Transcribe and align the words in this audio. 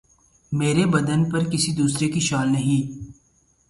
مرے 0.51 0.85
بدن 0.93 1.21
پہ 1.31 1.39
کسی 1.51 1.71
دوسرے 1.79 2.07
کی 2.13 2.19
شال 2.29 2.51
نہیں 2.51 2.81